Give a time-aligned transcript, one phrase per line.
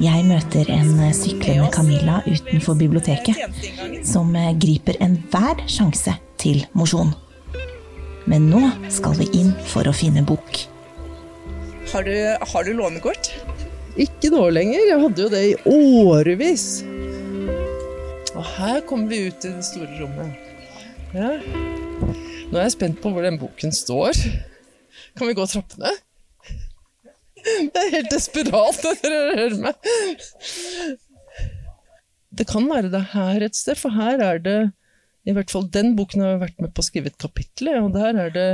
[0.00, 3.36] Jeg møter en syklende Camilla utenfor biblioteket,
[4.06, 4.32] som
[4.62, 7.12] griper enhver sjanse til mosjon.
[8.30, 8.62] Men nå
[8.92, 10.62] skal vi inn for å finne bok.
[11.90, 12.14] Har du,
[12.52, 13.32] har du lånekort?
[13.98, 14.84] Ikke nå lenger.
[14.86, 16.66] Jeg hadde jo det i årevis.
[18.36, 20.36] Og her kommer vi ut i det store rommet.
[21.12, 21.32] Ja.
[22.50, 24.14] Nå er jeg spent på hvor den boken står.
[25.18, 25.92] Kan vi gå trappene?
[27.74, 29.88] Det er helt desperat at dere hører meg.
[32.40, 34.58] Det kan være det her et sted, for her er det
[35.28, 38.16] i hvert fall Den boken har vært med på å skrive et kapittel, og der
[38.26, 38.48] er det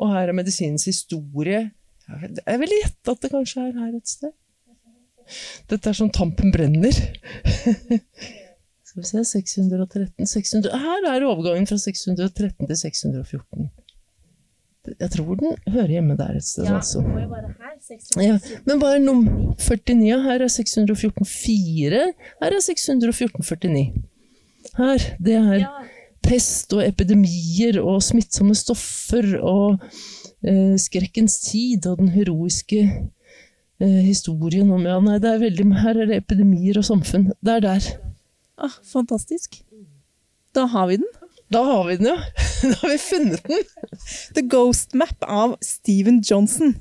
[0.00, 1.66] Og her er medisinens historie.
[2.08, 4.32] Jeg vil gjette at det kanskje er her et sted.
[5.70, 6.96] Dette er sånn Tampen brenner.
[8.92, 13.70] Skal vi se 613 600, Her er overgangen fra 613 til 614.
[14.98, 17.00] Jeg tror den hører hjemme der et sted, ja, altså.
[18.22, 20.22] Ja, men er nummer 49?
[20.22, 22.02] Her er 614 4.
[22.42, 23.86] Her er 614 49.
[24.78, 25.06] Her.
[25.18, 25.64] Det er
[26.22, 29.82] pest og epidemier og smittsomme stoffer og
[30.46, 36.04] eh, skrekkens tid og den heroiske eh, historien om Ja, nei, det er veldig Her
[36.04, 37.32] er det epidemier og samfunn.
[37.42, 37.90] Det er der.
[38.62, 39.58] Ah, fantastisk.
[40.54, 41.10] Da har vi den.
[41.52, 42.16] Da har vi den, ja.
[42.62, 43.66] Da har vi funnet den.
[44.36, 46.76] The Ghost Map av Steven Johnson.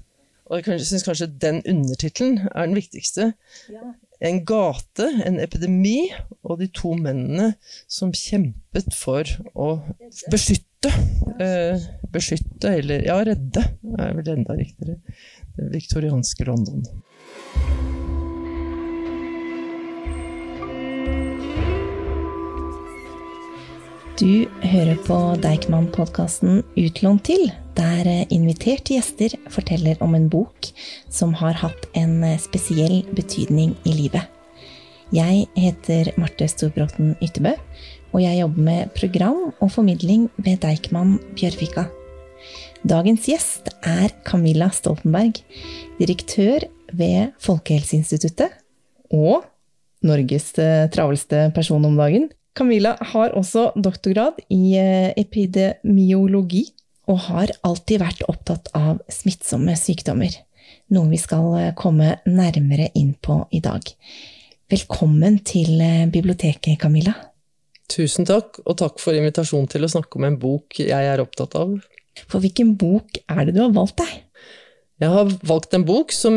[0.52, 3.30] Og jeg syns kanskje den undertittelen er den viktigste.
[3.72, 3.94] Ja.
[4.22, 6.12] En gate, en epidemi,
[6.44, 7.54] og de to mennene
[7.90, 9.70] som kjempet for å
[10.34, 10.92] beskytte.
[11.40, 11.80] Eh,
[12.12, 13.64] beskytte, eller ja, redde,
[13.96, 15.00] er vel enda riktigere.
[15.56, 16.84] Det viktorianske London.
[24.20, 27.48] Du hører på Deichman-podkasten Utlånt til,
[27.82, 30.70] der inviterte gjester forteller om en bok
[31.10, 34.28] som har hatt en spesiell betydning i livet.
[35.12, 37.56] Jeg heter Marte Storbråten Ytterbø,
[38.14, 41.88] og jeg jobber med program og formidling ved Deichman Bjørvika.
[42.88, 45.42] Dagens gjest er Camilla Stoltenberg,
[46.00, 46.66] direktør
[46.98, 48.56] ved Folkehelseinstituttet
[49.12, 49.44] og
[50.02, 50.53] Norges
[50.94, 52.30] travelste person om dagen.
[52.58, 56.66] Camilla har også doktorgrad i eh, epidemiologi,
[57.12, 60.34] og har alltid vært opptatt av smittsomme sykdommer.
[60.96, 63.84] Noe vi skal eh, komme nærmere inn på i dag.
[64.72, 67.14] Velkommen til eh, biblioteket, Camilla.
[67.92, 71.58] Tusen takk, og takk for invitasjonen til å snakke om en bok jeg er opptatt
[71.60, 71.76] av.
[72.32, 74.14] For hvilken bok er det du har valgt deg?
[75.02, 76.36] Jeg har valgt en bok som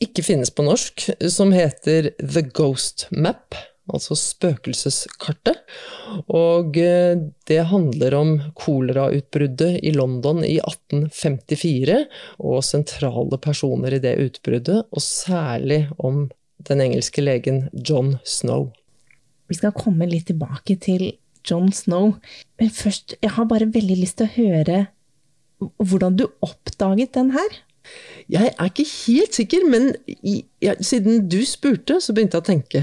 [0.00, 3.56] ikke finnes på norsk, som heter The Ghost Map
[3.94, 5.60] altså spøkelseskartet.
[6.32, 7.18] Og eh,
[7.48, 12.00] det handler om kolerautbruddet i London i 1854,
[12.38, 16.26] og sentrale personer i det utbruddet, og særlig om
[16.68, 18.70] den engelske legen John Snow.
[19.48, 21.12] Vi skal komme litt tilbake til
[21.48, 22.16] John Snow,
[22.60, 24.84] men først, jeg har bare veldig lyst til å høre
[25.58, 27.56] hvordan du oppdaget den her.
[28.28, 32.50] Jeg er ikke helt sikker, men i, ja, siden du spurte, så begynte jeg å
[32.50, 32.82] tenke.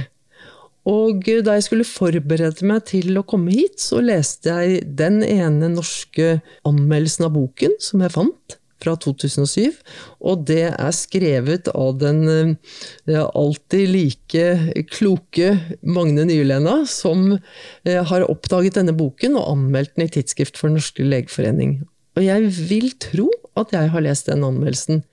[0.85, 5.72] Og da jeg skulle forberede meg til å komme hit, så leste jeg den ene
[5.73, 6.38] norske
[6.68, 9.79] anmeldelsen av boken som jeg fant, fra 2007.
[10.25, 18.28] Og det er skrevet av den eh, alltid like kloke Magne Nylenda, som eh, har
[18.29, 21.79] oppdaget denne boken og anmeldt den i Tidsskrift for Den norske legeforening.
[22.16, 23.29] Og jeg vil tro
[23.59, 25.03] at jeg har lest den anmeldelsen.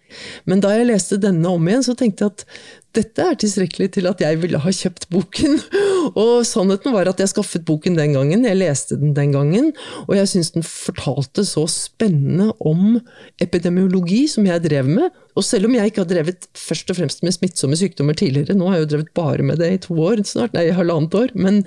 [0.48, 2.46] Men da jeg leste denne om igjen, så tenkte jeg at
[2.92, 5.56] dette er tilstrekkelig til at jeg ville ha kjøpt boken.
[6.20, 9.70] Og sannheten var at jeg skaffet boken den gangen, jeg leste den den gangen,
[10.08, 12.98] og jeg syns den fortalte så spennende om
[13.40, 15.14] epidemiologi som jeg drev med.
[15.38, 18.68] Og selv om jeg ikke har drevet først og fremst med smittsomme sykdommer tidligere, nå
[18.68, 21.62] har jeg jo drevet bare med det i to år snart, nei, halvannet år, men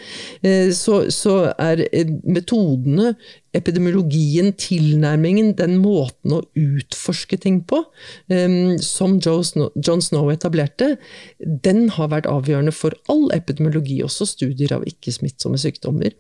[0.46, 3.16] eh, så, så er eh, metodene
[3.56, 6.44] epidemiologien, tilnærmingen, den måten å
[6.80, 7.82] utforske ting på,
[8.32, 10.96] um, som John Snow etablerte,
[11.40, 16.16] den har vært avgjørende for all epidemiologi, også studier av ikke-smittsomme sykdommer.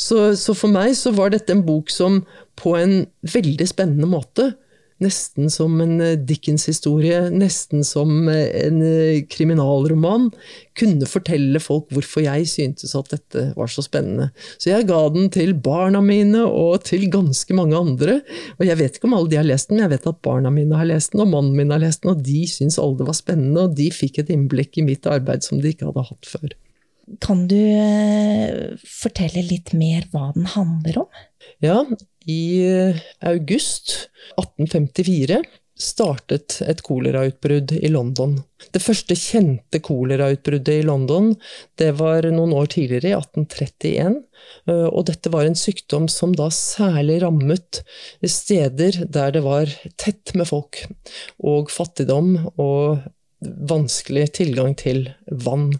[0.00, 2.22] Så, så for meg så var dette en bok som
[2.60, 3.00] på en
[3.34, 4.52] veldig spennende måte
[5.00, 10.26] Nesten som en eh, Dickens-historie, nesten som eh, en eh, kriminalroman.
[10.76, 14.28] Kunne fortelle folk hvorfor jeg syntes at dette var så spennende.
[14.60, 18.18] Så jeg ga den til barna mine og til ganske mange andre.
[18.58, 20.52] Og jeg vet ikke om alle de har lest den, men jeg vet at barna
[20.52, 23.08] mine har lest den, og mannen min har lest den, og de syntes alle det
[23.08, 26.28] var spennende, og de fikk et innblikk i mitt arbeid som de ikke hadde hatt
[26.28, 26.52] før.
[27.24, 27.58] Kan du
[28.86, 31.22] fortelle litt mer hva den handler om?
[31.64, 31.80] Ja,
[32.28, 35.40] i eh, august 1854
[35.80, 38.36] startet et kolerautbrudd i London.
[38.74, 41.32] Det første kjente kolerautbruddet i London
[41.80, 44.18] det var noen år tidligere, i 1831.
[44.68, 47.82] Eh, og dette var en sykdom som da særlig rammet
[48.20, 50.84] steder der det var tett med folk,
[51.40, 53.00] og fattigdom og
[53.40, 55.06] vanskelig tilgang til
[55.44, 55.70] vann.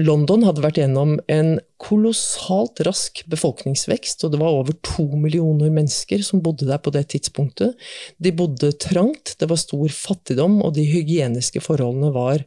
[0.00, 6.24] London hadde vært gjennom en kolossalt rask befolkningsvekst, og det var over to millioner mennesker
[6.24, 7.76] som bodde der på det tidspunktet.
[8.16, 12.46] De bodde trangt, det var stor fattigdom, og de hygieniske forholdene var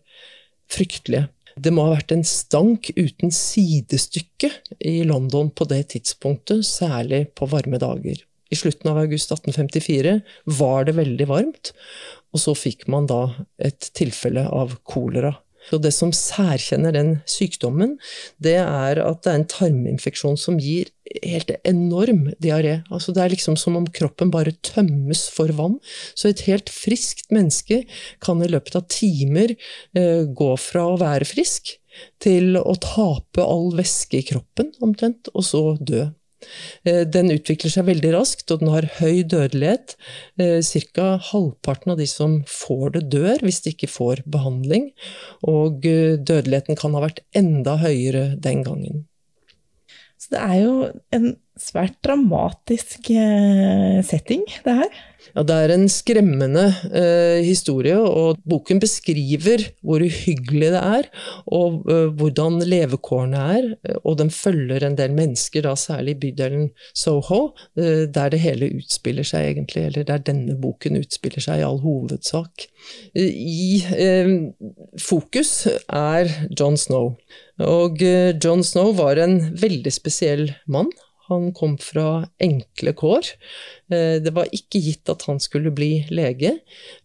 [0.70, 1.28] fryktelige.
[1.60, 7.50] Det må ha vært en stank uten sidestykke i London på det tidspunktet, særlig på
[7.52, 8.22] varme dager.
[8.50, 10.16] I slutten av august 1854
[10.60, 11.74] var det veldig varmt,
[12.34, 13.22] og så fikk man da
[13.62, 15.36] et tilfelle av kolera.
[15.70, 17.98] Så det som særkjenner den sykdommen,
[18.42, 22.80] det er at det er en tarminfeksjon som gir helt enorm diaré.
[22.90, 25.78] Altså det er liksom som om kroppen bare tømmes for vann.
[26.18, 27.84] Så et helt friskt menneske
[28.24, 31.76] kan i løpet av timer eh, gå fra å være frisk
[32.24, 36.08] til å tape all væske i kroppen, omtrent, og så dø.
[36.88, 39.96] Eh, den utvikler seg veldig raskt, og den har høy dødelighet.
[40.40, 41.10] Eh, Ca.
[41.32, 44.90] halvparten av de som får det, dør hvis de ikke får behandling.
[45.48, 49.06] Og eh, dødeligheten kan ha vært enda høyere den gangen.
[50.20, 50.74] Så det er jo
[51.16, 51.30] en
[51.64, 53.12] svært dramatisk
[54.08, 55.00] setting, det her.
[55.36, 56.66] Ja, det er en skremmende
[56.96, 61.10] eh, historie, og boken beskriver hvor uhyggelig det er,
[61.46, 63.68] og eh, hvordan levekårene er.
[64.02, 68.72] Og den følger en del mennesker, da særlig i bydelen Soho, eh, der det hele
[68.80, 69.86] utspiller seg, egentlig.
[69.90, 72.66] Eller der denne boken utspiller seg, i all hovedsak.
[73.16, 74.34] I eh,
[75.04, 77.14] fokus er John Snow.
[77.60, 80.90] Og eh, John Snow var en veldig spesiell mann.
[81.30, 83.32] Han kom fra enkle kår.
[83.94, 86.56] Eh, det var ikke gitt at han skulle bli lege,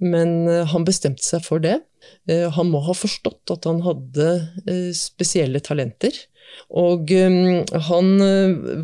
[0.02, 1.80] men eh, han bestemte seg for det.
[2.28, 4.30] Eh, han må ha forstått at han hadde
[4.96, 6.16] spesielle talenter.
[6.70, 8.08] Og han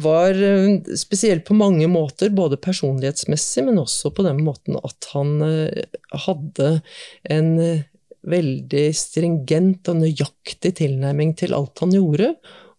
[0.02, 0.38] var
[0.98, 5.36] spesiell på mange måter, både personlighetsmessig, men også på den måten at han
[6.24, 6.72] hadde
[7.30, 7.52] en
[8.26, 12.32] veldig stringent og nøyaktig tilnærming til alt han gjorde,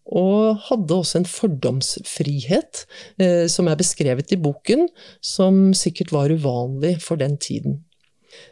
[0.06, 2.84] og hadde også en fordomsfrihet,
[3.22, 4.88] eh, som er beskrevet i boken,
[5.22, 7.80] som sikkert var uvanlig for den tiden.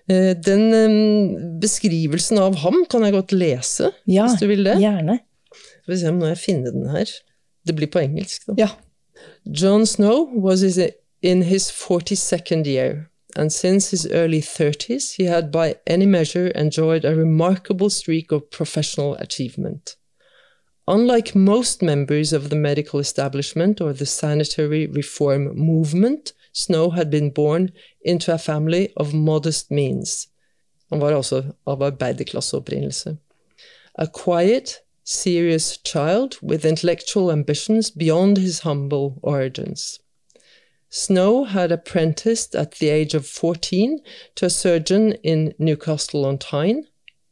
[0.09, 4.79] Eh, den eh, beskrivelsen av ham kan jeg godt lese, ja, hvis du vil det.
[4.81, 5.21] Gjerne.
[5.51, 7.13] Skal vi se om jeg finner den her.
[7.67, 8.57] Det blir på engelsk, da.
[8.59, 8.71] Ja.
[9.45, 10.63] John Snow was
[11.23, 13.11] in his 42nd year.
[13.37, 18.51] and since his early 30s, he had by any measure enjoyed a remarkable streak of
[18.51, 19.97] professional achievement.
[20.89, 27.31] Unlike most members of the medical establishment or the sanitary reform movement, Snow had been
[27.31, 27.71] born
[28.03, 30.29] into a family of modest means.
[30.91, 33.17] Han var altså av arbeiderklasseopprinnelse.
[33.95, 40.01] A quiet, serious child with intellectual ambitions beyond his humble origins.
[40.91, 44.01] Snow had apprenticed at the age of 14
[44.35, 46.85] to a surgeon in Newcastle on Tyne,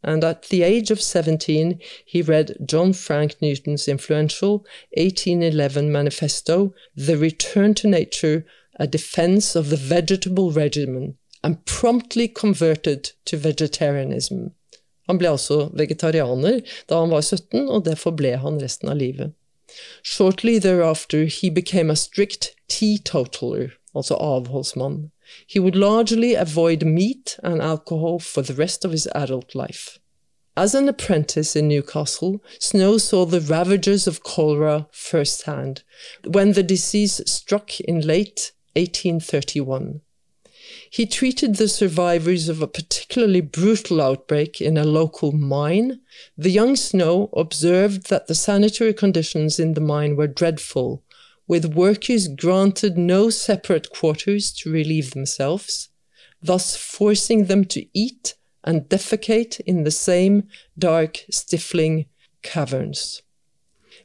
[0.02, 4.64] and at the age of 17 he read John Frank Newton's influential
[4.96, 8.44] 1811 manifesto, The Return to Nature,
[8.78, 14.52] a Defense of the Vegetable Regimen, and promptly converted to vegetarianism.
[15.08, 19.32] Han ble altså vegetarianer da han var 17, og derfor ble han resten av livet.
[20.02, 25.10] Shortly thereafter he became a strict teetotaler, altså avholdsmann.
[25.46, 29.98] He would largely avoid meat and alcohol for the rest of his adult life.
[30.56, 35.84] As an apprentice in Newcastle, Snow saw the ravages of cholera firsthand
[36.26, 40.00] when the disease struck in late 1831.
[40.90, 46.00] He treated the survivors of a particularly brutal outbreak in a local mine.
[46.36, 51.04] The young Snow observed that the sanitary conditions in the mine were dreadful
[51.48, 55.88] with workers granted no separate quarters to relieve themselves,
[56.42, 60.46] thus forcing them to eat and defecate in the same
[60.78, 62.04] dark, stifling
[62.42, 63.22] caverns.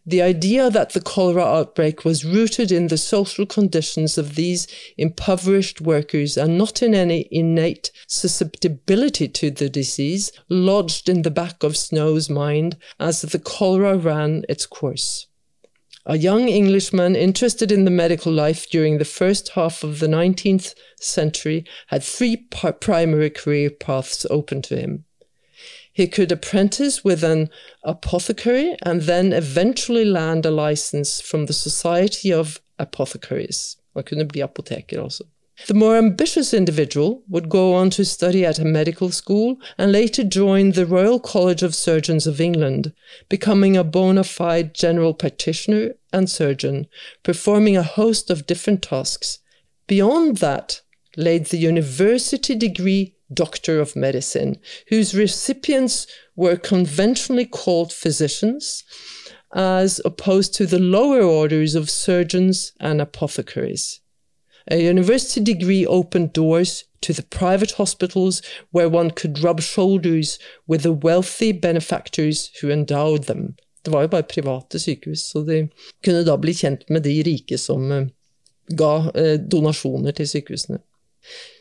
[0.05, 5.79] The idea that the cholera outbreak was rooted in the social conditions of these impoverished
[5.79, 11.77] workers and not in any innate susceptibility to the disease lodged in the back of
[11.77, 15.27] Snow's mind as the cholera ran its course
[16.05, 20.73] a young Englishman interested in the medical life during the first half of the 19th
[20.99, 22.35] century had three
[22.81, 25.05] primary career paths open to him.
[25.93, 27.49] He could apprentice with an
[27.83, 33.77] apothecary and then eventually land a license from the Society of Apothecaries.
[33.93, 35.23] Han kunne bli apoteker også.
[35.67, 40.23] The more ambitious individual would go on to study at a medical school and later
[40.23, 42.91] join the Royal College of Surgeons of England,
[43.29, 46.87] becoming a bona fide general practitioner and surgeon,
[47.21, 49.39] performing a host of different tasks.
[49.87, 50.81] Beyond that
[51.15, 54.57] laid the university degree Doctor of Medicine,
[54.89, 58.83] whose recipients were conventionally called physicians,
[59.53, 63.99] as opposed to the lower orders of surgeons and apothecaries.
[64.71, 68.41] A university degree opened doors to the private hospitals
[68.71, 73.55] where one could rub shoulders with the wealthy benefactors who endowed them.
[73.85, 75.67] Det var jo bare private sykehus, så de
[76.03, 78.07] kunne da bli kjent med de rike som eh,
[78.79, 80.79] ga eh, donasjoner til sykehusene.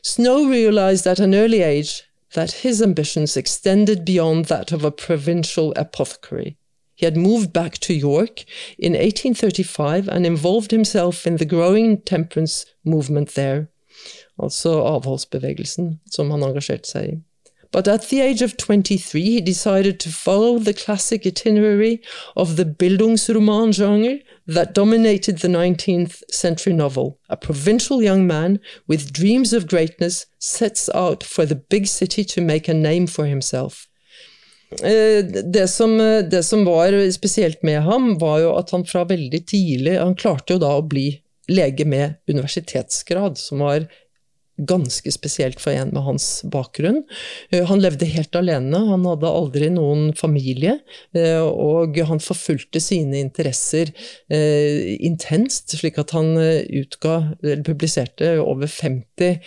[0.02, 2.02] Snow realized at an early age
[2.34, 6.56] that his ambitions extended beyond that of a provincial apothecary.
[7.02, 8.44] He had moved back to York
[8.78, 13.66] in 1835 and involved himself in the growing temperance movement there,
[14.38, 17.16] altså avholdsbevegelsen, som han engasjerte seg i.
[17.72, 21.98] But at the age of 23, he decided to follow the classic itinerary
[22.36, 27.18] of the Bildungsroman genre that dominated the 19th century novel.
[27.28, 32.40] A provincial young man with dreams of greatness sets out for the big city to
[32.40, 33.88] make a name for himself.
[34.80, 35.96] Eh, det som,
[36.30, 40.56] det som, var spesielt med ham, var jo at han fra veldig tidlig Han klarte
[40.56, 41.10] jo da å bli
[41.52, 43.88] lege med universitetsgrad, som var
[44.60, 47.02] ganske spesielt for en med hans bakgrunn.
[47.50, 50.78] Eh, han levde helt alene, han hadde aldri noen familie,
[51.16, 53.92] eh, og han forfulgte sine interesser
[54.32, 59.38] eh, intenst, slik at han utga, eller publiserte over 50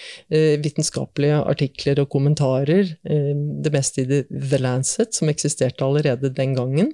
[0.61, 6.93] vitenskapelige artikler og kommentarer, det meste i The Lancet, som eksisterte allerede den gangen.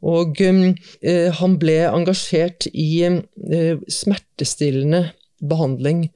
[0.00, 3.02] Og han ble engasjert i
[3.90, 5.08] smertestillende
[5.40, 6.06] behandling.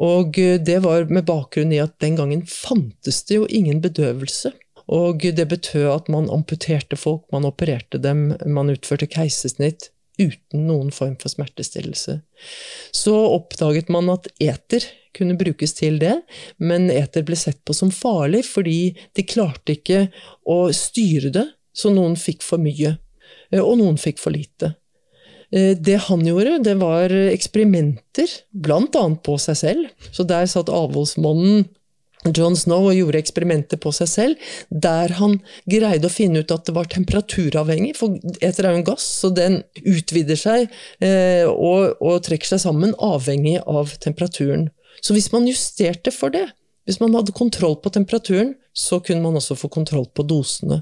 [0.00, 4.52] Og eh, det var med bakgrunn i at den gangen fantes det jo ingen bedøvelse.
[4.90, 10.90] Og det betød at man amputerte folk, man opererte dem, man utførte keisersnitt uten noen
[10.92, 12.18] form for smertestillelse.
[12.92, 14.84] Så oppdaget man at eter
[15.16, 16.16] kunne brukes til det,
[16.58, 20.08] men eter ble sett på som farlig fordi de klarte ikke
[20.46, 22.96] å styre det, så noen fikk for mye,
[23.50, 24.74] eh, og noen fikk for lite.
[25.54, 30.08] Eh, det han gjorde, det var eksperimenter, annet på seg selv.
[30.10, 31.68] Så der satt avholdsmannen
[32.28, 35.38] John Snow og gjorde eksperimenter på seg selv, der han
[35.70, 39.30] greide å finne ut at det var temperaturavhengig, for eter er jo en gass, så
[39.32, 40.66] den utvider seg
[41.00, 44.68] eh, og, og trekker seg sammen avhengig av temperaturen.
[45.00, 46.50] Så hvis man justerte for det,
[46.90, 50.80] hvis man hadde kontroll på temperaturen, så kunne man også få kontroll på dosene.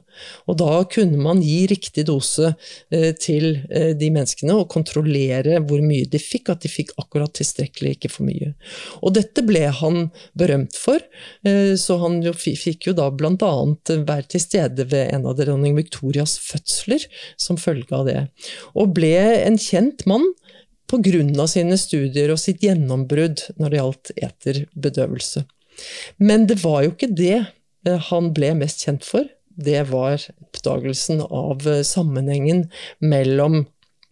[0.49, 2.55] Og da kunne man gi riktig dose
[2.95, 7.35] eh, til eh, de menneskene og kontrollere hvor mye de fikk, at de fikk akkurat
[7.37, 8.55] tilstrekkelig, ikke for mye.
[9.03, 11.05] Og dette ble han berømt for,
[11.45, 15.37] eh, så han jo fikk jo da blant annet være til stede ved en av
[15.41, 17.05] dronning Victorias fødsler
[17.37, 18.23] som følge av det.
[18.77, 19.12] Og ble
[19.43, 20.25] en kjent mann
[20.88, 21.47] pga.
[21.47, 25.45] sine studier og sitt gjennombrudd når det gjaldt eterbedøvelse.
[26.17, 29.27] Men det var jo ikke det eh, han ble mest kjent for.
[29.59, 32.69] Det var oppdagelsen av eh, sammenhengen
[33.03, 33.65] mellom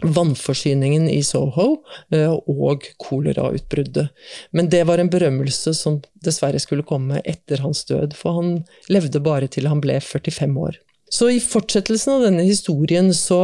[0.04, 1.68] vannforsyningen i Soho
[2.12, 4.10] eh, og kolerautbruddet.
[4.50, 8.58] Men det var en berømmelse som dessverre skulle komme etter hans død, for han
[8.92, 10.80] levde bare til han ble 45 år.
[11.10, 13.38] Så i fortsettelsen av denne historien så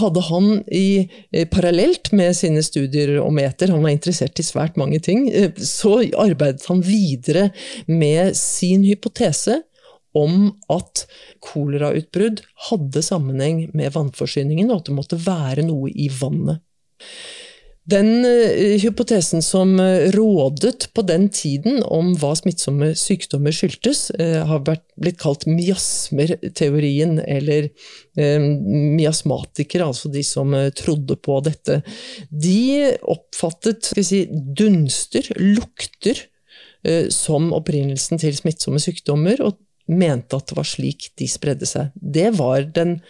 [0.00, 4.76] hadde han i, eh, parallelt med sine studier om eter, han var interessert i svært
[4.76, 7.52] mange ting, eh, så arbeidet han videre
[7.86, 9.62] med sin hypotese
[10.14, 11.06] om at
[11.40, 16.62] kolerautbrudd hadde sammenheng med vannforsyningen, og at det måtte være noe i vannet.
[17.84, 24.40] Den uh, hypotesen som uh, rådet på den tiden om hva smittsomme sykdommer skyldtes, uh,
[24.48, 27.68] har blitt kalt miasmerteorien, eller
[28.14, 31.80] miasmatikere, altså de som trodde på dette.
[32.30, 36.20] De oppfattet si, dunster, lukter,
[37.10, 39.58] som opprinnelsen til smittsomme sykdommer, og
[39.90, 41.90] mente at det var slik de spredde seg.
[41.98, 43.00] Det var den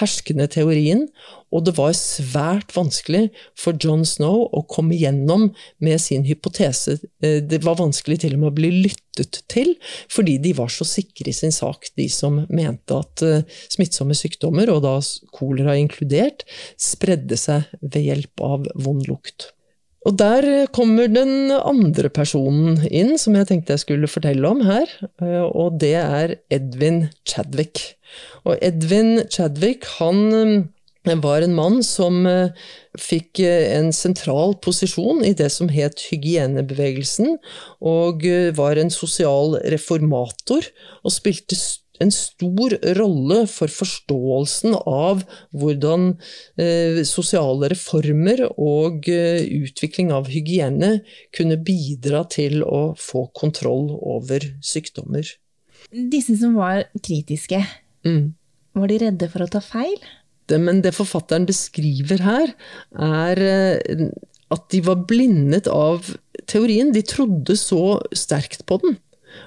[0.00, 1.06] herskende teorien,
[1.54, 3.28] og det var svært vanskelig
[3.58, 5.48] for John Snow å komme gjennom
[5.82, 6.98] med sin hypotese.
[7.22, 9.74] Eh, det var vanskelig til og med å bli lyttet til,
[10.12, 14.72] fordi de var så sikre i sin sak, de som mente at eh, smittsomme sykdommer,
[14.74, 14.96] og da
[15.36, 16.44] kolera inkludert,
[16.80, 19.52] spredde seg ved hjelp av vond lukt.
[20.06, 24.86] Og der kommer den andre personen inn, som jeg tenkte jeg skulle fortelle om her,
[25.22, 27.96] eh, og det er Edvin Chadwick.
[28.46, 30.70] Og Edvin Chadwick han
[31.14, 32.50] var en mann som eh,
[32.98, 37.36] fikk eh, en sentral posisjon i det som het hygienebevegelsen,
[37.80, 40.66] og eh, var en sosial reformator,
[41.04, 41.58] og spilte
[42.02, 45.24] en stor rolle for forståelsen av
[45.56, 46.12] hvordan
[46.60, 51.00] eh, sosiale reformer og eh, utvikling av hygiene
[51.36, 55.26] kunne bidra til å få kontroll over sykdommer.
[55.92, 57.64] Disse som var kritiske,
[58.06, 58.34] Mm.
[58.76, 59.96] var de redde for å ta feil?
[60.46, 62.52] Det, men det forfatteren beskriver her,
[62.94, 64.04] er eh,
[64.54, 66.12] at de var blindet av
[66.46, 66.92] teorien.
[66.94, 68.98] De trodde så sterkt på den.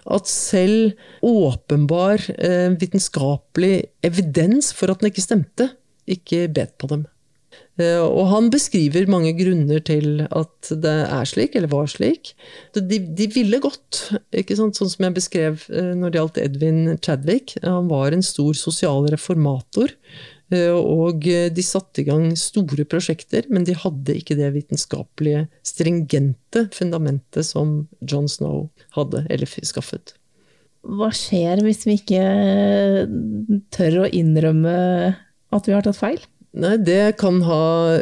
[0.09, 5.71] At selv åpenbar eh, vitenskapelig evidens for at den ikke stemte,
[6.09, 7.07] ikke bet på dem.
[7.79, 12.33] Eh, og han beskriver mange grunner til at det er slik, eller var slik.
[12.75, 17.55] De, de ville godt, ikke sånn som jeg beskrev eh, når det gjaldt Edvin Chadwick.
[17.63, 19.95] Han var en stor sosial reformator.
[20.51, 26.67] Eh, Og de satte i gang store prosjekter, men de hadde ikke det vitenskapelige, stringente
[26.73, 30.15] fundamentet som John Snow hadde, eller skaffet.
[30.81, 32.23] Hva skjer hvis vi ikke
[33.75, 34.75] tør å innrømme
[35.51, 36.21] at vi har tatt feil?
[36.59, 37.99] Nei, det kan ha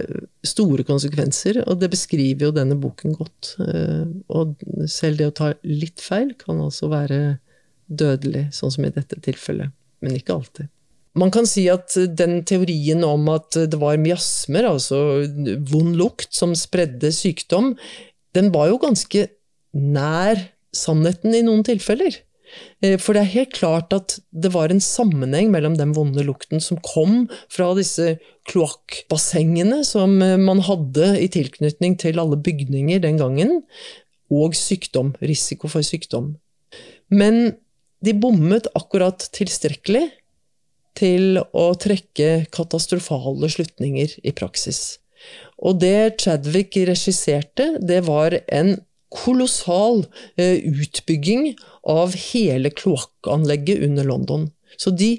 [0.48, 3.56] store konsekvenser, og det beskriver jo denne boken godt.
[3.60, 4.56] Eh, Og
[4.88, 7.40] selv det å ta litt feil kan altså være
[7.90, 9.74] dødelig, sånn som i dette tilfellet.
[10.02, 10.70] Men ikke alltid.
[11.18, 15.26] Man kan si at den teorien om at det var miasmer, altså
[15.70, 17.74] vond lukt, som spredde sykdom,
[18.38, 19.26] den var jo ganske
[19.74, 20.40] nær
[20.76, 22.20] sannheten i noen tilfeller.
[22.82, 26.62] Eh, For det er helt klart at det var en sammenheng mellom den vonde lukten
[26.64, 28.18] som kom fra disse
[28.50, 33.62] kloakkbassengene som eh, man hadde i tilknytning til alle bygninger den gangen,
[34.28, 36.36] og sykdom, risiko for sykdom.
[37.08, 37.56] Men
[38.04, 40.04] de bommet akkurat tilstrekkelig
[40.98, 44.98] til å trekke katastrofale slutninger i praksis.
[45.58, 48.76] Og det Chadwick regisserte, det var en
[49.14, 50.04] kolossal
[50.36, 51.54] eh, utbygging
[51.88, 54.50] av hele kloakkanlegget under London.
[54.78, 55.16] Så de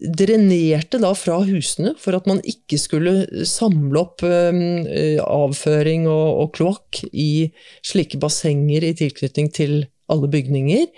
[0.00, 6.52] drenerte da fra husene for at man ikke skulle samle opp eh, avføring og, og
[6.56, 7.50] kloakk i
[7.86, 10.88] slike bassenger i tilknytning til alle bygninger.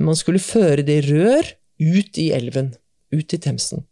[0.00, 1.52] Man skulle føre det i rør
[1.84, 2.72] ut i elven,
[3.14, 3.84] ut i Themsen.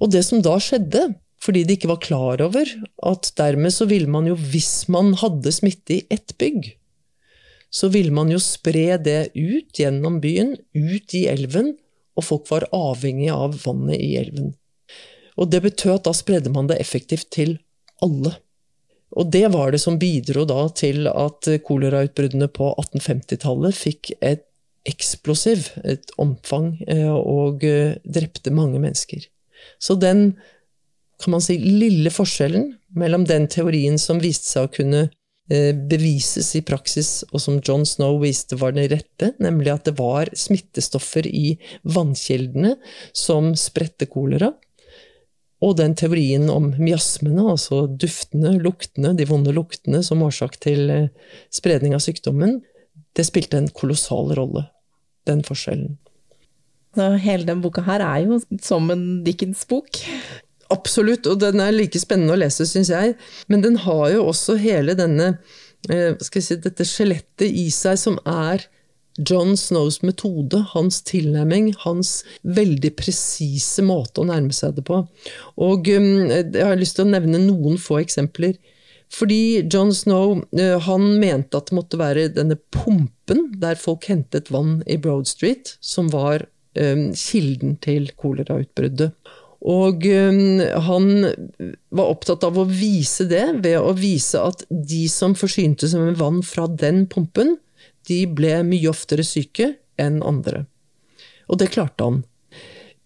[0.00, 1.08] Og det som da skjedde,
[1.42, 2.68] fordi de ikke var klar over
[3.10, 6.74] at dermed så ville man jo, hvis man hadde smitte i ett bygg,
[7.72, 11.74] så ville man jo spre det ut gjennom byen, ut i elven,
[12.16, 14.54] og folk var avhengig av vannet i elven.
[15.36, 17.58] Og det betød at da spredde man det effektivt til
[18.04, 18.32] alle.
[19.16, 24.46] Og det var det som bidro da til at kolerautbruddene på 1850-tallet fikk et
[24.86, 29.26] eksplosiv et omfang eh, og eh, drepte mange mennesker.
[29.82, 30.36] Så den
[31.22, 36.52] kan man si, lille forskjellen mellom den teorien som viste seg å kunne eh, bevises
[36.58, 41.26] i praksis, og som John Snow viste var den rette, nemlig at det var smittestoffer
[41.26, 41.56] i
[41.88, 42.76] vannkildene
[43.16, 44.52] som spredte kolera,
[45.64, 51.08] og den teorien om miasmene, altså duftene, luktene, de vonde luktene som årsak til
[51.48, 52.58] spredning av sykdommen,
[53.16, 54.66] det spilte en kolossal rolle,
[55.28, 55.96] den forskjellen.
[56.96, 60.00] Så hele denne boka her er jo som en Dickens-bok.
[60.72, 63.14] Absolutt, og den er like spennende å lese, syns jeg.
[63.52, 65.34] Men den har jo også hele denne
[65.90, 68.64] eh, skal jeg si, dette skjelettet i seg som er
[69.16, 75.02] John Snows metode, hans tilnærming, hans veldig presise måte å nærme seg det på.
[75.56, 78.58] Og um, jeg har lyst til å nevne noen få eksempler.
[79.12, 84.50] Fordi John Snow uh, han mente at det måtte være denne pumpen der folk hentet
[84.52, 86.46] vann i Broad Street, som var
[86.78, 89.14] um, kilden til kolerautbruddet.
[89.66, 91.08] Og um, han
[91.88, 96.20] var opptatt av å vise det ved å vise at de som forsynte seg med
[96.20, 97.56] vann fra den pumpen,
[98.06, 100.66] de ble mye oftere syke enn andre.
[101.50, 102.22] Og det klarte han.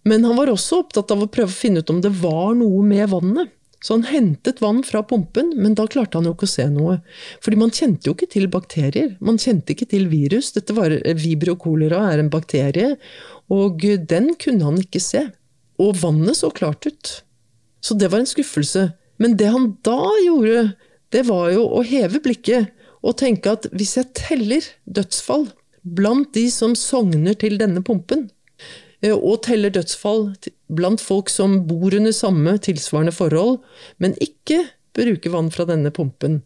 [0.08, 2.82] Men han var også opptatt av å prøve å finne ut om det var noe
[2.84, 3.52] med vannet.
[3.80, 6.98] Så han hentet vann fra pumpen, men da klarte han jo ikke å se noe.
[7.40, 9.14] Fordi man kjente jo ikke til bakterier.
[9.24, 10.52] Man kjente ikke til virus.
[10.56, 12.94] Dette var Vibrio cholera er en bakterie,
[13.50, 15.24] og den kunne han ikke se.
[15.80, 17.14] Og vannet så klart ut.
[17.80, 18.90] Så det var en skuffelse.
[19.20, 20.74] Men det han da gjorde,
[21.12, 25.48] det var jo å heve blikket og tenke at hvis jeg teller dødsfall
[25.80, 28.39] blant de som sogner til denne pumpen, eh,
[29.08, 30.26] og teller dødsfall
[30.68, 33.58] blant folk som bor under samme tilsvarende forhold,
[33.98, 36.42] men ikke bruker vann fra denne pumpen,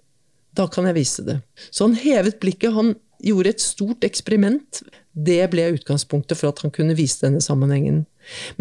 [0.55, 1.41] da kan jeg vise det.
[1.75, 4.83] Så han hevet blikket, han gjorde et stort eksperiment.
[5.15, 8.05] Det ble utgangspunktet for at han kunne vise denne sammenhengen.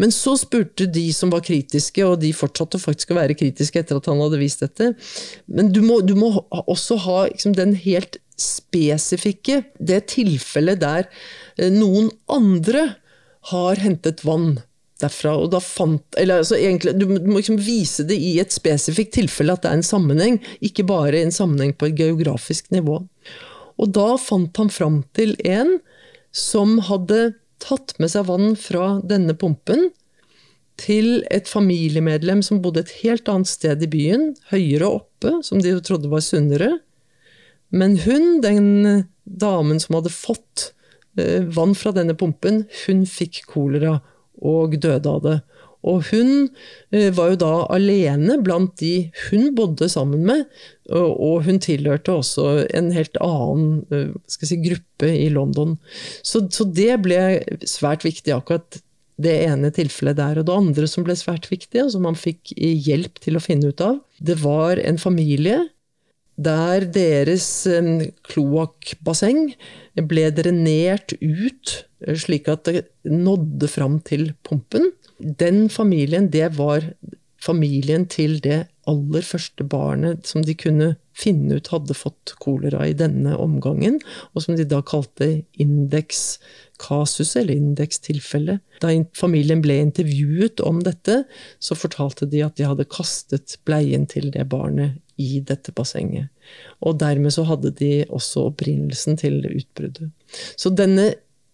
[0.00, 4.00] Men så spurte de som var kritiske, og de fortsatte faktisk å være kritiske etter
[4.00, 4.92] at han hadde vist dette,
[5.46, 11.06] men du må, du må også ha liksom, den helt spesifikke, det tilfellet der
[11.56, 12.88] eh, noen andre
[13.50, 14.60] har hentet vann
[15.02, 15.34] derfra.
[15.36, 19.52] og da fant, eller altså egentlig, Du må liksom vise det i et spesifikt tilfelle,
[19.52, 23.02] at det er en sammenheng, ikke bare en sammenheng på et geografisk nivå.
[23.78, 25.78] Og da fant han fram til en
[26.34, 29.90] som hadde tatt med seg vann fra denne pumpen
[30.80, 35.74] til et familiemedlem som bodde et helt annet sted i byen, høyere oppe, som de
[35.86, 36.78] trodde var sunnere.
[37.74, 40.72] Men hun, den damen som hadde fått
[41.54, 43.98] vann fra denne pumpen, hun fikk kolera
[44.42, 45.38] og døde av det.
[45.84, 46.30] Og hun
[46.94, 50.46] eh, var jo da alene blant de hun bodde sammen med,
[50.92, 52.46] og hun tilhørte også
[52.76, 55.76] en helt annen eh, si, gruppe i London.
[56.22, 57.20] Så, så, det ble
[57.68, 58.80] svært viktig, akkurat
[59.20, 60.40] det ene tilfellet der.
[60.40, 63.70] Og det andre som ble svært viktig, og som han fikk hjelp til å finne
[63.70, 65.60] ut av, det var en familie
[66.36, 69.52] der deres eh, kloakkbasseng
[70.10, 71.84] ble drenert ut
[72.20, 74.90] slik at det nådde fram til pumpen.
[75.18, 76.84] Den familien, det var
[77.40, 82.96] familien til det aller første barnet som de kunne finne ut hadde fått kolera i
[82.96, 84.00] denne omgangen,
[84.34, 88.58] og som de da kalte indekskasus, eller indekstilfelle.
[88.82, 91.22] Da familien ble intervjuet om dette,
[91.62, 96.30] så fortalte de at de hadde kastet bleien til det barnet i dette bassenget.
[96.84, 100.10] Og dermed så hadde de også opprinnelsen til utbruddet.
[100.56, 101.12] Så denne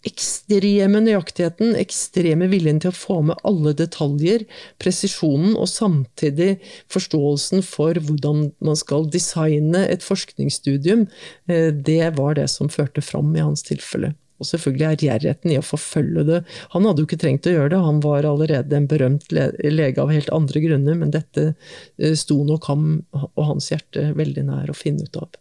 [0.09, 4.47] ekstreme nøyaktigheten, ekstreme viljen til å få med alle detaljer,
[4.81, 6.55] presisjonen og samtidig
[6.93, 11.07] forståelsen for hvordan man skal designe et forskningsstudium,
[11.53, 14.15] eh, det var det som førte fram i hans tilfelle.
[14.41, 16.41] Og selvfølgelig ærgjerrigheten i å forfølge det.
[16.73, 20.13] Han hadde jo ikke trengt å gjøre det, han var allerede en berømt lege av
[20.15, 24.77] helt andre grunner, men dette eh, sto nok ham og hans hjerte veldig nær å
[24.77, 25.37] finne ut av.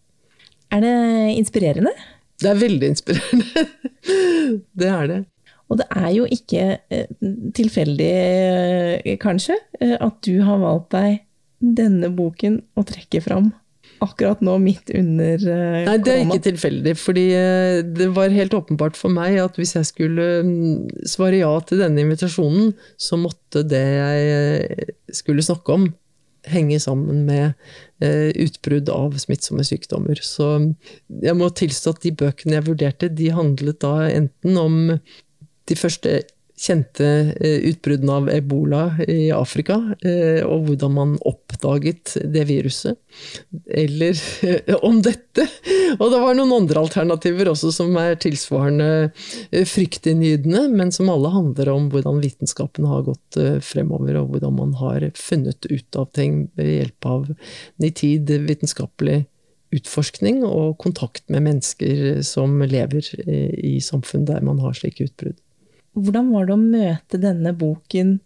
[0.75, 0.95] Er det
[1.39, 1.95] inspirerende?
[2.39, 3.65] Det er veldig inspirerende.
[4.83, 5.21] det er det.
[5.69, 7.09] Og det er jo ikke eh,
[7.55, 8.11] tilfeldig,
[8.99, 11.23] eh, kanskje, at du har valgt deg
[11.59, 13.51] denne boken å trekke fram
[14.03, 15.85] akkurat nå, midt under korona.
[15.87, 16.95] Nei, det er ikke tilfeldig.
[16.99, 17.25] fordi
[17.99, 22.03] det var helt åpenbart for meg at hvis jeg skulle mm, svare ja til denne
[22.05, 25.89] invitasjonen, så måtte det jeg skulle snakke om,
[26.47, 27.51] henge sammen med
[28.03, 30.19] eh, utbrudd av smittsomme sykdommer.
[30.23, 30.51] Så
[31.09, 34.77] jeg må tilstå at de bøkene jeg vurderte, de handlet da enten om
[35.69, 36.21] de første
[36.59, 37.05] kjente
[37.39, 42.99] eh, utbruddene av ebola i Afrika, eh, og hvordan man oppdaget det viruset.
[43.71, 45.47] Eller eh, om dette!
[45.97, 49.09] Og det var noen andre alternativer også som er tilsvarende
[49.71, 55.09] fryktinngytende, men som alle handler om hvordan vitenskapen har gått fremover, og hvordan man har
[55.17, 57.27] funnet ut av ting ved hjelp av
[57.81, 59.23] nitid vitenskapelig
[59.75, 65.37] utforskning og kontakt med mennesker som lever i samfunn der man har slike utbrudd.
[65.97, 68.17] Hvordan var det å møte denne boken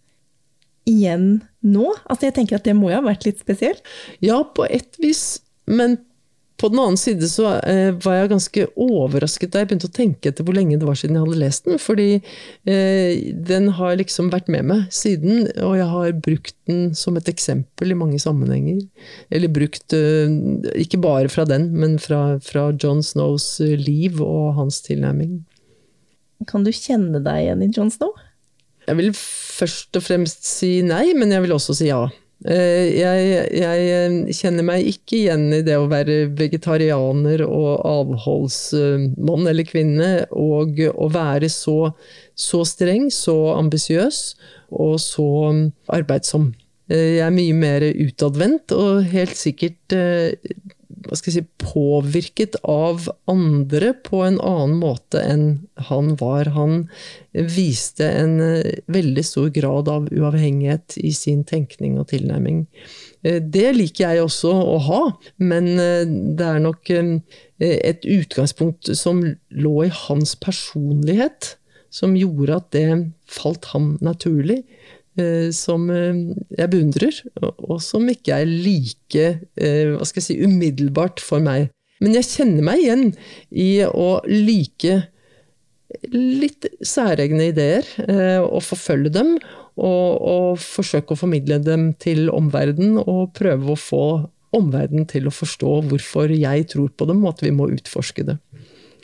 [0.90, 1.28] igjen
[1.64, 1.92] nå?
[2.06, 3.84] Altså jeg tenker at Det må jo ha vært litt spesielt?
[4.24, 5.42] Ja, på ett vis.
[5.70, 5.98] Men
[6.64, 10.30] på den annen side så eh, var jeg ganske overrasket da jeg begynte å tenke
[10.30, 11.80] etter hvor lenge det var siden jeg hadde lest den.
[11.82, 17.18] Fordi eh, den har liksom vært med meg siden, og jeg har brukt den som
[17.20, 18.80] et eksempel i mange sammenhenger.
[19.34, 20.38] Eller brukt, eh,
[20.86, 25.42] ikke bare fra den, men fra, fra John Snows liv og hans tilnærming.
[26.50, 28.14] Kan du kjenne deg igjen i John Snow?
[28.88, 32.04] Jeg vil først og fremst si nei, men jeg vil også si ja.
[32.44, 39.48] Eh, jeg, jeg, eh, kjenner meg ikke igjen i det å være vegetarianer og avholdsmann
[39.48, 41.94] eller -kvinne, og å være så,
[42.36, 44.36] så streng, så ambisiøs
[44.76, 45.30] og så
[45.88, 46.52] arbeidsom.
[46.92, 49.96] Eh, jeg er mye mer utadvendt og helt sikkert
[51.04, 55.46] hva skal jeg si, påvirket av andre på en annen måte enn
[55.90, 56.52] han var.
[56.56, 56.86] Han
[57.34, 62.66] viste en eh, veldig stor grad av uavhengighet i sin tenkning og tilnærming.
[63.24, 65.02] Eh, det liker jeg også å ha,
[65.44, 66.94] men eh, det er nok
[67.64, 71.54] et utgangspunkt som lå i hans personlighet,
[71.94, 72.88] som gjorde at det
[73.30, 74.64] falt ham naturlig.
[75.14, 76.16] Eh, som eh,
[76.58, 79.26] jeg beundrer, og som ikke er like
[79.62, 81.70] eh, hva skal jeg si, umiddelbart for meg.
[82.02, 83.04] Men jeg kjenner meg igjen
[83.54, 85.04] i å like
[86.10, 87.86] litt særegne ideer,
[88.42, 89.36] og forfølge dem.
[89.78, 94.06] Og, og forsøke å formidle dem til omverdenen, og prøve å få
[94.58, 98.40] omverdenen til å forstå hvorfor jeg tror på dem, og at vi må utforske det.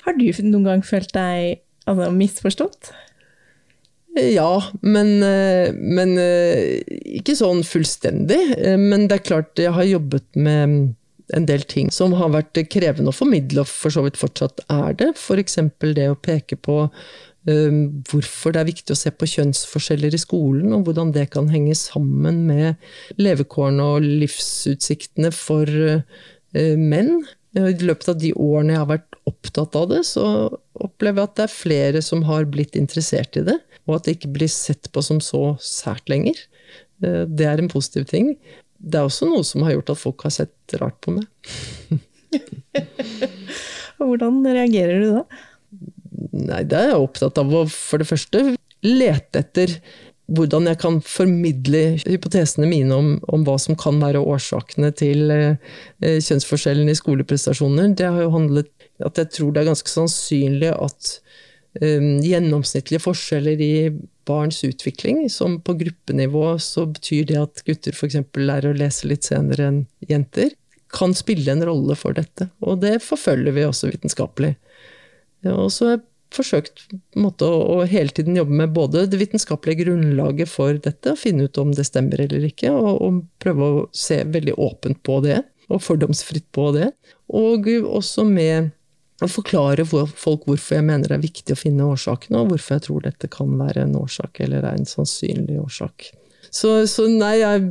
[0.04, 2.91] Har du noen gang følt deg altså, misforstått?
[4.15, 6.82] Ja, men, eh, men, eh,
[7.19, 8.41] ikke sånn fullstendig.
[8.58, 10.95] Eh, men det er klart, jeg har jobbet med
[11.34, 14.93] en del ting som har vært krevende å formidle, og for så vidt fortsatt er
[14.98, 15.12] det.
[15.15, 15.60] F.eks.
[15.80, 16.89] det å peke på
[17.50, 21.74] hvorfor det er viktig å se på kjønnsforskjeller i skolen, og hvordan det kan henge
[21.74, 22.76] sammen med
[23.17, 25.65] levekårene og livsutsiktene for
[26.54, 27.24] menn.
[27.58, 30.26] I løpet av de årene jeg har vært opptatt av det, så
[30.78, 33.58] opplever jeg at det er flere som har blitt interessert i det,
[33.89, 36.38] og at det ikke blir sett på som så sært lenger.
[37.04, 38.36] Eh, det er en positiv ting.
[38.80, 41.25] Det er også noe som har gjort at folk har sett rart på meg.
[43.99, 45.23] Hvordan reagerer du da?
[46.30, 48.43] Nei, det er jeg opptatt av å for det første
[48.86, 49.73] lete etter
[50.30, 55.58] hvordan jeg kan formidle hypotesene mine om, om hva som kan være årsakene til eh,
[56.21, 57.95] kjønnsforskjellen i skoleprestasjoner.
[57.97, 58.69] Det har jo handlet
[59.06, 61.15] at jeg tror det er ganske sannsynlig at
[61.77, 63.73] gjennomsnittlige forskjeller i
[64.29, 68.17] barns utvikling, som på gruppenivå så betyr det at gutter f.eks.
[68.38, 70.53] lærer å lese litt senere enn jenter,
[70.89, 72.49] kan spille en rolle for dette.
[72.65, 74.55] Og det forfølger vi også vitenskapelig.
[75.49, 76.84] Og så har jeg forsøkt
[77.17, 81.62] måte, å, hele tiden jobbe med både det vitenskapelige grunnlaget for dette, og finne ut
[81.62, 85.86] om det stemmer eller ikke, og, og prøve å se veldig åpent på det, og
[85.86, 86.91] fordomsfritt på det.
[87.38, 88.73] Og også med
[89.25, 92.86] å forklare folk hvorfor jeg mener det er viktig å finne årsakene, og hvorfor jeg
[92.88, 96.12] tror dette kan være en årsak, eller er en sannsynlig årsak.
[96.49, 97.65] Så, så nei, jeg,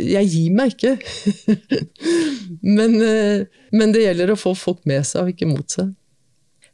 [0.00, 0.94] jeg, gir meg ikke.
[2.78, 5.92] men, eh, men, det gjelder å få folk med seg, og ikke mot seg.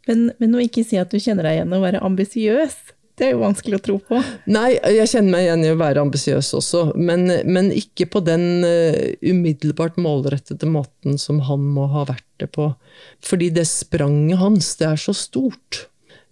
[0.09, 2.79] Men, men å ikke si at du kjenner deg igjen å være ambisiøs,
[3.21, 4.19] det er jo vanskelig å tro på.
[4.49, 8.65] Nei, jeg kjenner meg igjen i å være ambisiøs også, men, men, ikke på den
[8.65, 12.73] uh, umiddelbart målrettede måten som han må ha vært det på.
[13.25, 15.87] Fordi det spranget hans, det er så stort.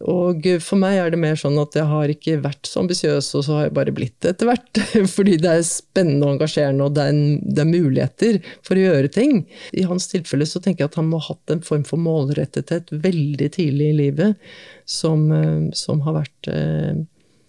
[0.07, 3.43] Og for meg er det mer sånn at jeg har ikke vært så ambisiøs, og
[3.43, 4.81] så har jeg bare blitt det etter hvert.
[5.17, 8.85] Fordi det er spennende og engasjerende, og det er, en, det er, muligheter for å
[8.85, 9.43] gjøre ting.
[9.75, 12.95] I hans tilfelle så tenker jeg at han må ha hatt en form for målrettethet
[12.95, 14.51] veldig tidlig i livet,
[14.87, 17.03] som, eh, som har vært eh,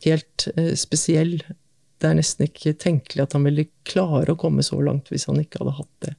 [0.08, 1.38] helt eh, spesiell.
[2.00, 5.38] Det er nesten ikke tenkelig at han ville klare å komme så langt hvis han
[5.44, 6.18] ikke hadde hatt det.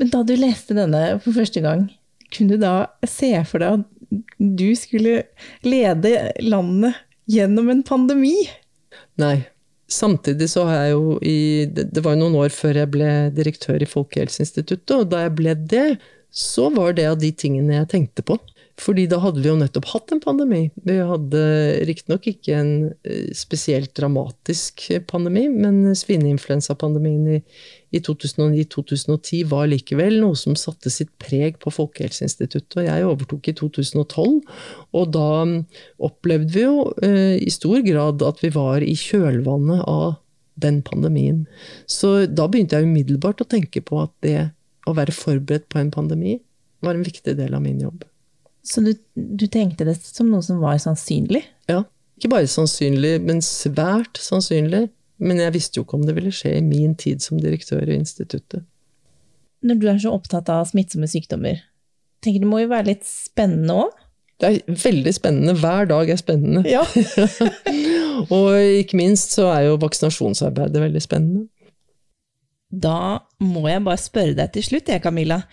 [0.00, 1.86] Men da du leste denne for første gang,
[2.34, 2.74] kunne du da
[3.06, 5.24] se for deg at du skulle
[5.66, 6.98] lede landet
[7.30, 8.36] gjennom en pandemi.
[9.20, 9.36] Nei.
[9.90, 13.82] Samtidig så har jeg jo i Det var jo noen år før jeg ble direktør
[13.84, 15.88] i Folkehelseinstituttet, og da jeg ble det,
[16.34, 18.38] så var det av de tingene jeg tenkte på.
[18.80, 20.64] Fordi da hadde vi jo nettopp hatt en pandemi.
[20.82, 21.40] Vi hadde
[21.86, 22.70] riktignok ikke en
[23.06, 27.38] eh, spesielt dramatisk pandemi, men svineinfluensapandemien i,
[27.94, 32.80] i 2009-2010 var likevel noe som satte sitt preg på Folkehelseinstituttet.
[32.80, 34.34] Og jeg overtok i 2012,
[34.98, 35.54] og da mm,
[36.10, 40.16] opplevde vi jo eh, i stor grad at vi var i kjølvannet av
[40.58, 41.44] den pandemien.
[41.90, 44.50] Så da begynte jeg umiddelbart å tenke på at det
[44.90, 46.36] å være forberedt på en pandemi
[46.84, 48.02] var en viktig del av min jobb.
[48.64, 51.42] Så du, du, tenkte det som noe som var sannsynlig?
[51.68, 51.82] Ja.
[52.16, 54.86] Ikke bare sannsynlig, men svært sannsynlig.
[55.22, 57.98] Men jeg visste jo ikke om det ville skje i min tid som direktør i
[57.98, 58.64] instituttet.
[59.64, 61.60] Når du er så opptatt av smittsomme sykdommer,
[62.24, 64.00] tenker du må jo være litt spennende òg?
[64.42, 65.54] Det er veldig spennende.
[65.60, 66.64] Hver dag er spennende.
[66.68, 66.82] Ja.
[68.34, 68.48] og
[68.80, 71.46] ikke minst så er jo vaksinasjonsarbeidet veldig spennende.
[72.74, 75.44] Da må jeg bare spørre deg til slutt, jeg, Camilla.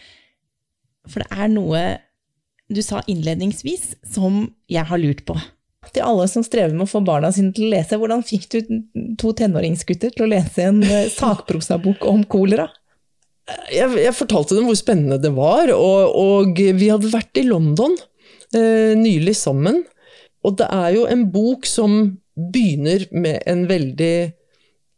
[1.05, 1.83] For det er noe
[2.71, 5.37] du sa innledningsvis, som jeg har lurt på.
[5.91, 8.59] Til alle som strever med å få barna sine til å lese, hvordan fikk du
[9.19, 12.69] to tenåringsgutter til å lese en eh, sakprosabok om kolera?
[13.73, 17.97] Jeg, jeg, fortalte dem hvor spennende det var, og, og vi hadde vært i London
[18.55, 19.81] eh, nylig sammen.
[20.45, 21.97] Og det er jo en bok som
[22.37, 24.15] begynner med en veldig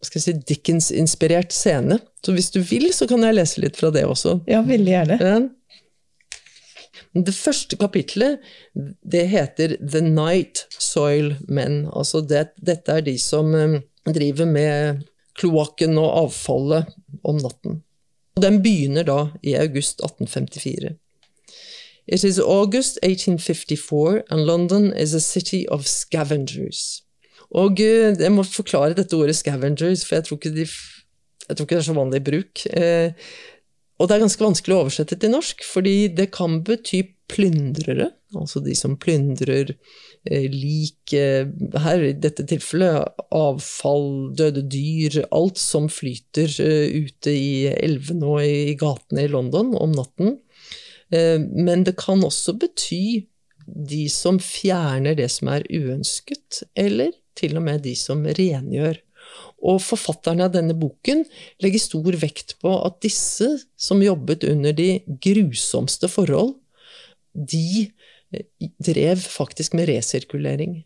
[0.06, 2.00] si, Dickens-inspirert scene.
[2.24, 4.42] Så hvis du vil, så kan jeg lese litt fra det også.
[4.52, 5.20] Ja, veldig gjerne.
[7.14, 8.42] Det første kapitlet
[9.06, 11.86] det heter The Night Soil Men.
[11.94, 15.04] Altså det, dette er de som eh, driver med
[15.38, 16.90] kloakken og avfallet
[17.24, 17.82] om natten.
[18.42, 20.96] Den begynner da i august 1854.
[22.08, 27.04] It is August 1854, and London is a city of scavengers.
[27.54, 30.66] Og eh, jeg må forklare dette ordet 'scavengers', for jeg tror ikke, de,
[31.48, 32.66] jeg tror ikke det er så vanlig i bruk.
[34.04, 38.60] Og det er ganske vanskelig å oversette til norsk, fordi det kan bety plyndrere, altså
[38.66, 41.48] de som plyndrer eh, lik eh,
[41.86, 48.44] Her i dette tilfellet avfall, døde dyr, alt som flyter eh, ute i elvene og
[48.44, 50.40] i gatene i London om natten.
[51.14, 53.28] Men det kan også bety
[53.68, 58.98] de som fjerner det som er uønsket, eller til og med de som rengjør.
[59.64, 61.24] Og forfatterne av denne boken
[61.64, 63.48] legger stor vekt på at disse
[63.80, 64.90] som jobbet under de
[65.24, 66.58] grusomste forhold,
[67.34, 67.88] de
[68.84, 70.82] drev faktisk med resirkulering.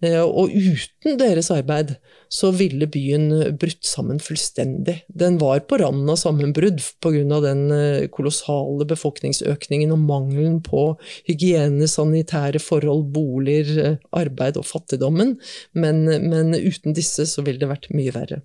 [0.00, 1.92] Eh, og uten deres arbeid
[2.32, 4.96] så ville byen eh, brutt sammen fullstendig.
[5.08, 7.40] Den var på randen av sammenbrudd pga.
[7.44, 10.94] den eh, kolossale befolkningsøkningen og mangelen på
[11.28, 15.36] hygiene, sanitære forhold, boliger, arbeid og fattigdommen.
[15.72, 18.40] Men, men uten disse så ville det vært mye verre.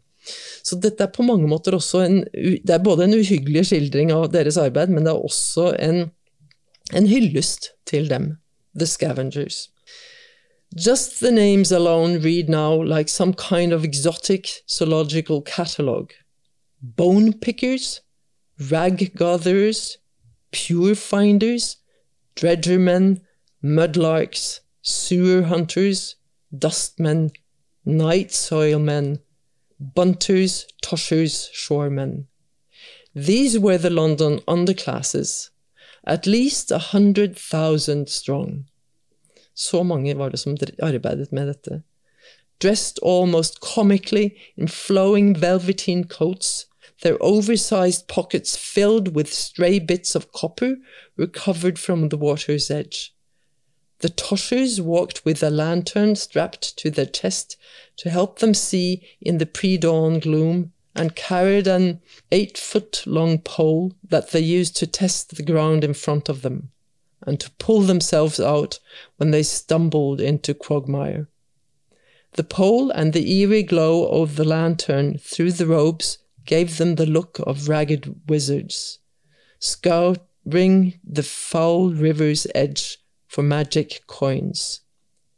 [0.65, 4.31] Så dette er på mange måter også en Det er både en uhyggelig skildring av
[4.33, 6.09] deres arbeid, men det er også en,
[6.91, 8.33] en hyllest til dem,
[8.73, 9.67] The Scavengers.
[10.75, 16.11] Just the names alone read now like some kind of exotic zoological catalogue.
[16.81, 18.01] Bone pickers,
[18.69, 19.97] rag gatherers,
[20.51, 21.77] pure finders,
[22.35, 23.21] dredgermen,
[23.63, 26.17] mudlarks, sewer hunters,
[26.53, 27.31] dustmen,
[27.85, 29.19] night soilmen,
[29.79, 32.25] bunters, toshers, shoremen.
[33.13, 35.51] These were the London underclasses,
[36.05, 38.65] at least a hundred thousand strong.
[39.55, 41.81] Så mange var det som arbeidet med dette.
[42.59, 46.67] Dressed almost comically in flowing velveteen coats,
[47.01, 50.75] their oversized pockets filled with stray bits of copper
[51.17, 53.13] recovered from the water's edge.
[53.99, 57.57] The toshers walked with a lantern strapped to their chest
[57.97, 63.39] to help them see in the pre dawn gloom, and carried an eight foot long
[63.39, 66.71] pole that they used to test the ground in front of them
[67.25, 68.79] and to pull themselves out
[69.17, 71.27] when they stumbled into quagmire.
[72.33, 77.05] The pole and the eerie glow of the lantern through the robes gave them the
[77.05, 78.99] look of ragged wizards,
[79.59, 84.81] scouring the foul river's edge for magic coins.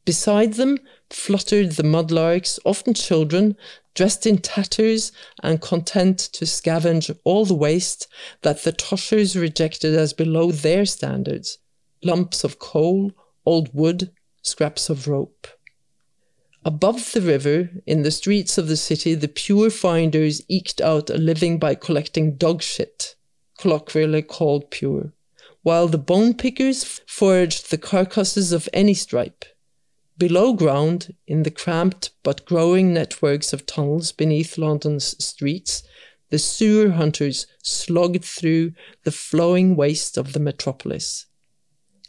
[0.06, 3.56] Beside them fluttered the mudlarks, often children,
[3.94, 5.12] dressed in tatters
[5.44, 8.08] and content to scavenge all the waste
[8.42, 11.60] that the toshers rejected as below their standards
[12.04, 13.12] lumps of coal,
[13.46, 15.48] old wood, scraps of rope.
[16.66, 21.18] Above the river, in the streets of the city, the pure finders eked out a
[21.18, 23.16] living by collecting dog shit,
[23.58, 25.14] colloquially called pure,
[25.64, 29.46] while the bone pickers foraged the carcasses of any stripe.
[30.18, 35.84] Below ground, in the cramped but growing networks of tunnels beneath London's streets,
[36.32, 41.28] the sewer hunters slogged through the flowing waste of the metropolis.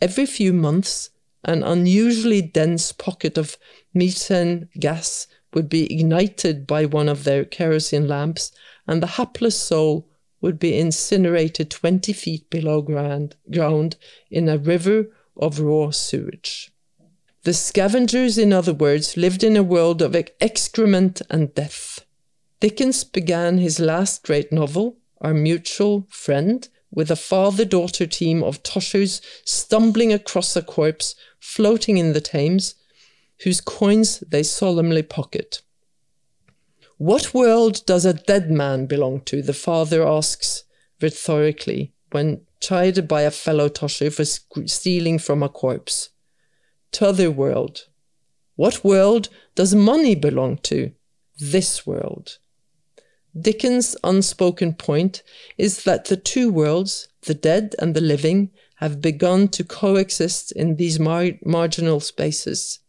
[0.00, 1.10] Every few months,
[1.44, 3.56] an unusually dense pocket of
[3.94, 8.52] methane gas would be ignited by one of their kerosene lamps,
[8.86, 10.08] and the hapless soul
[10.40, 13.96] would be incinerated 20 feet below ground, ground
[14.30, 15.06] in a river
[15.36, 16.70] of raw sewage.
[17.42, 22.04] The scavengers, in other words, lived in a world of excrement and death.
[22.60, 28.62] Dickens began his last great novel, Our Mutual Friend, with a father daughter team of
[28.62, 32.74] toshers stumbling across a corpse floating in the Thames,
[33.44, 35.62] whose coins they solemnly pocket.
[36.96, 39.42] What world does a dead man belong to?
[39.42, 40.64] the father asks
[41.00, 46.10] rhetorically when chided by a fellow tosher for stealing from a corpse.
[46.90, 47.86] T'other world.
[48.56, 50.92] What world does money belong to?
[51.38, 52.38] This world.
[53.40, 55.22] Dickens' unspoken point
[55.58, 60.76] is that the two worlds, the dead and the living, have begun to coexist in
[60.76, 62.80] these mar marginal spaces.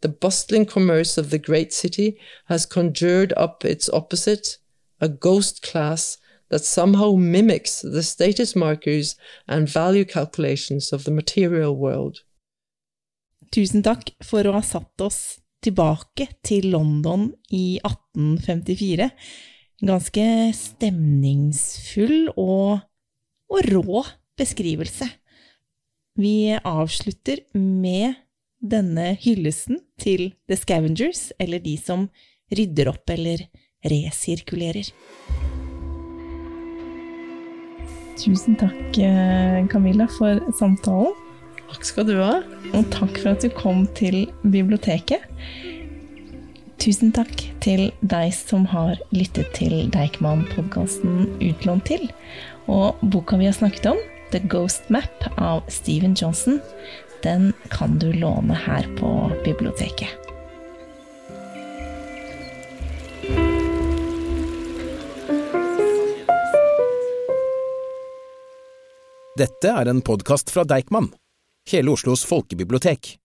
[0.00, 4.58] The bustling commerce of the great city has conjured up its opposite,
[5.00, 9.16] a ghost class that somehow mimics the status markers
[9.48, 12.20] and value calculations of the material world.
[13.50, 19.10] Tusen takk for å ha satt oss tilbake til London i 1854.
[19.82, 20.24] ganske
[20.56, 22.82] stemningsfull og,
[23.52, 24.04] og rå
[24.38, 25.08] beskrivelse.
[26.18, 28.20] Vi avslutter med
[28.62, 32.06] denne hyllesten til The Scavengers, eller de som
[32.52, 33.46] rydder opp eller
[33.88, 34.92] resirkulerer.
[38.22, 41.16] Tusen takk, eh, Camilla, for samtalen.
[41.72, 42.42] Takk skal du ha.
[42.76, 45.24] Og takk for at du kom til biblioteket.
[46.82, 52.08] Tusen takk til deg som har lyttet til Deichman-podkasten Utlånt til.
[52.66, 54.00] Og boka vi har snakket om,
[54.32, 56.58] The Ghost Map av Steven Johnson,
[57.22, 59.12] den kan du låne her på
[59.46, 60.10] biblioteket.
[69.38, 71.12] Dette er en podkast fra Deichman
[71.70, 73.21] hele Oslos folkebibliotek.